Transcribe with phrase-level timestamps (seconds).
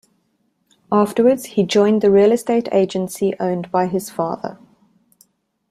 [0.91, 4.57] Afterwards, he joined the real-estate agency owned by his father.